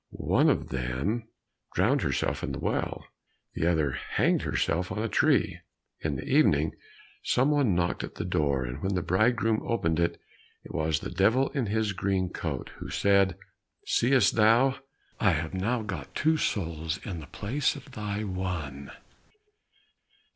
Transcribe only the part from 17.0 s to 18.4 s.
in the place of thy